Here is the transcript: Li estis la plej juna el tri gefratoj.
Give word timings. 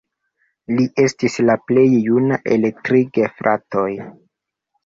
Li 0.77 0.85
estis 1.03 1.35
la 1.49 1.55
plej 1.71 1.85
juna 2.07 2.39
el 2.57 2.67
tri 2.89 3.03
gefratoj. 3.19 3.89